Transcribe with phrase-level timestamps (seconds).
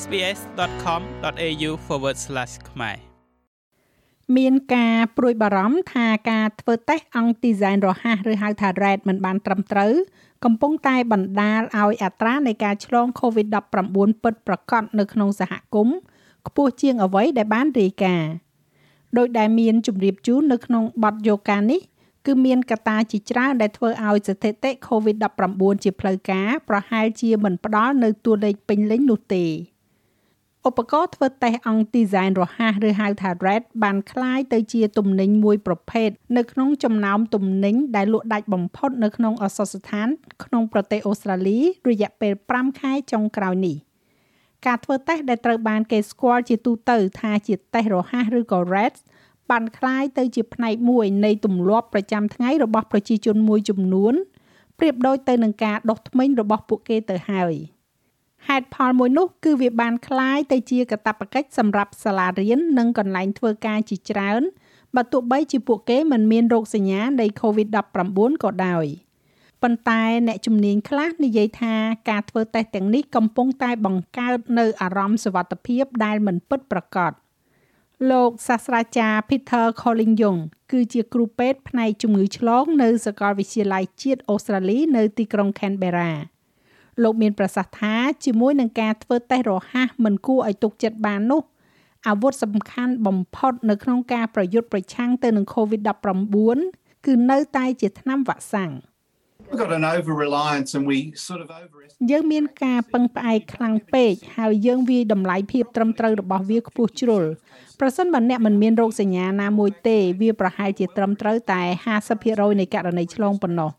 [0.00, 1.70] sbs.com.au/
[2.70, 2.96] ខ្មែរ
[4.36, 9.92] មានការព្រួយបារម្ភថាការធ្វើតេស្តអង្គទីហ្សែនរហ័សឬហៅថា RAT មិនបានត្រឹមត្រូវ
[10.44, 15.96] កំពុងតែបណ្ដាលឲ្យអត្រានៃការឆ្លង COVID-19 ពិតប្រាកដនៅក្នុងសហគមន៍
[16.46, 18.32] ខ្ពស់ជាងអ្វីដែលបានរាយការណ៍
[19.18, 21.80] ដោយដែលមានជម្រាបជូននៅក្នុងបទយោការនេះ
[22.26, 29.44] គឺមានកត្តាជាច្រើនដែលធ្វើឲ្យស្ថិតិ COVID-19 ជាផ្លូវការប្រហែលជាមិនផ្ដល់នៅតួលេខពេញលេញនោះទេ
[30.67, 40.07] ឧបករណ៍ធ្វើតេស្តអង្គទីហ្សែនរហ័សឬហៅថា RED បានคล้ายទៅជាទំនិញមួយប្រភេទនៅក្នុងចំណោមទំនិញដែលលក់ដាច់បំផុតនៅក្នុងអសសស្ថាន
[40.43, 43.77] ក្នុងប្រទេសអូស្ត្រាលីរយៈពេល5ខែចុងក្រោយនេះ
[44.65, 48.93] ការធ្វើតេស្តដែលត្រូវបានគេស្គាល់ជាទូទៅថាជាតេស្តរហ័សឬក៏ RED
[49.49, 54.13] បានคล้ายទៅជាផ្នែកមួយនៃទម្លាប់ប្រចាំថ្ងៃរបស់ប្រជាជនមួយចំនួន
[54.79, 57.53] ប្រៀបដូចទៅនឹងការដុសធ្មេញរបស់ពួកគេទៅហើយ
[58.47, 64.41] ហេតុផលមួយនោះគឺវាបានคล้ายទៅជាកាតព្វកិច្ចសម្រាប់សាលារៀននិងកន្លែងធ្វើការជាច្រើន
[64.95, 68.85] បើទោះបីជាពួកគេមិនមានរោគសញ្ញានៃ COVID-19 ក៏ដោយ
[69.63, 71.75] ប៉ុន្តែអ្នកជំនាញខ្លះនិយាយថា
[72.09, 77.11] ការធ្វើតេស្តទាំងនេះកំពុងតែបង្កើតនៅអារម្មណ៍សុវត្ថិភាពដែលមិនពិតប្រាកដ
[78.11, 80.37] លោកសាស្ត្រាចារ្យ Peter Collingham
[80.71, 86.11] គឺជាគ្រូពេទ្យផ្នែកជំងឺឆ្លងនៅសាកលវិទ្យាល័យជាតិអូស្ត្រាលីនៅទីក្រុង Canberra
[87.02, 91.42] លោកមានប្រសាសន៍ថាជាមួយនឹងការធ្វើតេស្តរហ័សមិនគួរឲ្យទុកចិត្តបាននោះ
[92.08, 98.72] អាវុធសំខាន់បំផុតនៅក្នុងការប្រយុទ្ធប្រឆាំងទៅនឹង COVID-19 គឺនៅតែជាថ្នាំវ៉ាក់សាំង
[99.48, 107.24] We've got an over reliance and we sort of overestimate យើងមានការពឹងផ្អែកខ្លាំងពេកហើយយើងវាយតម្លៃភាពត្រឹមត្រូវរបស់វាខ្ពស់ជ្រុល
[107.80, 111.60] ប្រសិនបើអ្នកមិនមានរោគសញ្ញាណាមួយទេ វាប្រហែលជាត្រឹមត្រូវតែ
[112.10, 113.70] 50%នៃករណីឆ្លងប៉ុណ្ណោះ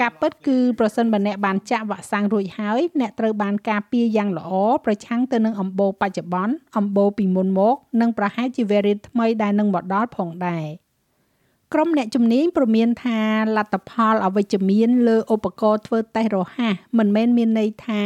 [0.00, 4.50] ការពិតគឺប្រសិនបើអ្នកបានចាក់វ៉ាក់សាំងរួចហើយអ្នកត្រូវបានការពារយ៉ាងល្អ
[4.84, 10.66] ប្រឆាំងទៅនឹងអំបូរបច្ចុប្បន្នអំបូរពីមុនមក និងប្រហែលជា variant ថ្មីដែលនឹងមកដល់ផងដែរ
[11.72, 13.20] ក្រុមអ្នកជំនាញព្រមានថា
[13.56, 18.02] លទ្ធផលអវិជ្ជមានលើឧបករណ៍ធ្វើតេស្តរហ័សមិនមែនមានន័យថា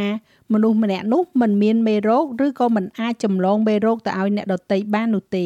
[0.53, 5.39] មនុស្សម្នាក់នោះមិនមានមេរោគឬក៏មិនអាចចម្លងមេរោគទៅឲ្យអ្នកដទៃបាននោះទ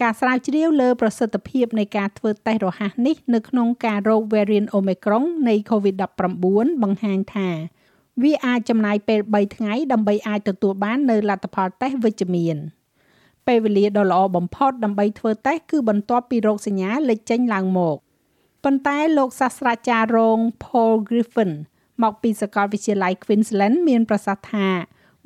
[0.00, 7.48] ការស្រាវជ្រាវលើប្រសិទ្ធភាពនៃការធ្វើតេស្តរហ័សនេះនៅក្នុងការរក variant Omicron នៃ COVID-19 បង្ហាញថា
[8.22, 12.56] វាអាចចំណាយពេល3ថ្ងៃដើម្បីអាចទទួលបាននៅលទ្ធផលតេស្តវិជ្ជមាន
[13.46, 17.96] ពេលវេលាដ៏ល្អបំផុតដើម្បីធ្វើតេស្តគឺបន្ទាប់ពីរោគសញ្ញាលេចចេញឡើងមក
[18.64, 21.52] ប៉ុន្តែលោកសាស្ត្រាចារ្យរង Paul Griffin
[22.02, 24.68] មកពីសាកលវិទ្យាល័យ Queensland មានប្រសាសន៍ថា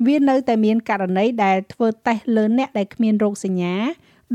[0.07, 3.75] វានៅតែមានករណីដែលធ្វើតេស្តលើអ្នកដែលគ្មានរោគសញ្ញា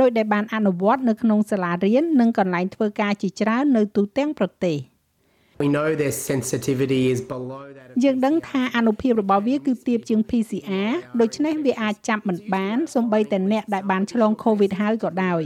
[0.01, 4.79] ដោយដែលបានអនុវត្តនៅក្នុងសាលារៀននិងកន្លែងធ្វើការជាច្រើននៅទូទាំងប្រទេស
[5.65, 10.91] We know their sensitivity is below that យើងដឹងថាអនុភាពរបស់វាគឺទាបជាង PCR
[11.21, 15.43] ដូច្នេះវាអាចចាប់មិនបានសូម្បីតែអ្នកដែលបានឆ្លង COVID ហើយក៏ដោយ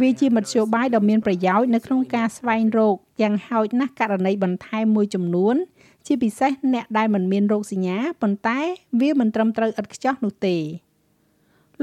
[0.00, 5.56] វាជាមធ្យោបាយដ៏មានប្រយោជន៍នៅក្នុងការស្វែងរកយ៉ាងហោចណាស់ករណីបន្ថែមមួយចំនួន
[6.06, 8.60] ជាពិសេសអ្នកដែលមិនមានរោគសញ្ញាប៉ុន្តែ
[9.00, 10.56] វាមិនត្រឹមត្រូវឥតខ្ចោះនោះទេ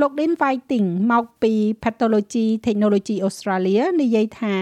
[0.02, 1.54] លោក Dean Whiting មកពី
[1.84, 4.56] Pathology Technology Australia និយាយថា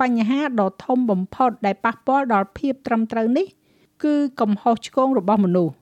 [0.00, 3.46] បញ្ហាដ៏ធំបំផុតដែលប៉ះពាល់ដល់ភាពត្រឹមត្រូវនេះ
[4.04, 5.74] គឺកំហុសឆ្គងរបស់មនុស្ស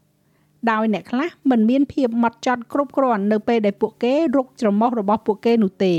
[0.70, 5.94] ដោយអ្នកខ្លះមិនមានភាពម៉ត់ចត់គ្រប់គ្រាន់នៅពេលដែលពួកគេរុកច្រមុះរបស់ពួកគេនោះទេ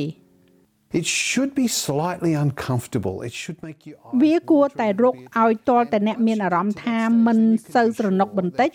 [1.02, 3.16] It should be slightly uncomfortable.
[3.28, 7.40] It should make you វាគួរតែរុកឲ្យទាល់តែអ្នកមានអារម្មណ៍ថាមិន
[7.74, 8.70] សូវស្រណុកបន្តិច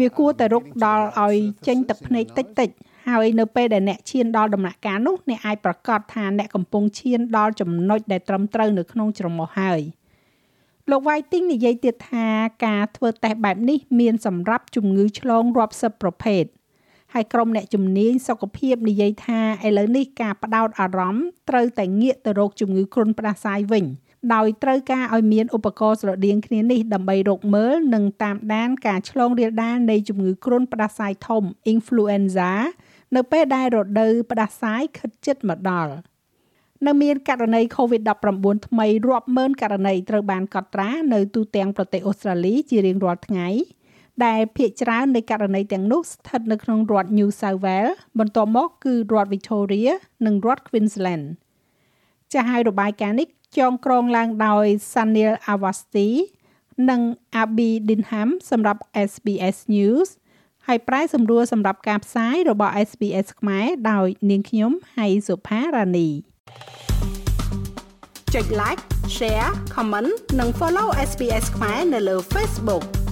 [0.00, 1.36] វាគួរតែរុកដល់ឲ្យ
[1.66, 2.70] ចេញទឹកភ្នែកតិចតិច
[3.08, 9.80] ហើយនៅពេលដែលអ្នកឈានដល់ដំណាក់កាលនោះអ្នកអាចប្រកាសថាអ្នកកំពុងឈានដល់ចំណុចដែលត្រឹមត្រូវនៅក្នុងច្រមុះហើយ
[10.90, 12.28] លោក Whiting និយាយទៀតថា
[12.66, 16.44] ការធ្វើតេស្តបែបនេះមានសម្រាប់ជំងឺឆ្លងរាប់សិបប្រភេទ
[17.14, 23.84] ហើយក្រុមអ្នកជំនាញសុខភាពនិយាយថាឥឡូវនេះការបដោតអារម្មណ៍ត្រូវតែងាកទៅរកជំងឺគ្រុនផ្ដាសាយវិញ
[24.34, 31.42] ដោយត្រូវការឲ្យមានឧបករណ៍ស្រដៀងគ្នានេះដើម្បីរកមើលនិងតាមដានការឆ្លងរាលដាលនៃជំងឺគ្រុនផ្ដាសាយធំ
[31.72, 32.50] influenza
[33.14, 35.94] នៅពេលដែលរដូវផ្ដាសាយខិតជិតមកដល់
[36.86, 43.48] នៅមានករណី COVID-19 ថ្មីរាប់ម៉ឺនករណីត្រូវបានកត់ត្រានៅទូទាំងប្រទេសអូស្ត្រាលីជារៀងរាល់ថ្ងៃ
[44.26, 49.92] ដែលភាគច្រើននៃករណីទាំងនោះស្ថិតនៅក្នុងរដ្ឋ New South Wales បន្ទាប់មកគឺរដ្ឋ Victoria
[50.26, 51.24] និងរដ្ឋ Queensland
[52.32, 53.28] ចាស់ហើយរបាយការណ៍នេះ
[53.58, 56.08] ចងក្រងឡើងដោយ Sanil Awasthi
[56.90, 57.00] និង
[57.42, 60.08] Abby Dinham សម្រាប់ SBS News
[60.68, 66.08] ហើយប្រែសម្រួលសម្រាប់ការផ្សាយរបស់ SBS ខ្មែរដោយនាងខ្ញុំហៃសុផារ៉ានី
[68.34, 68.82] ចុច like
[69.16, 73.03] share comment និង follow SBS ខ្មែរនៅលើ Facebook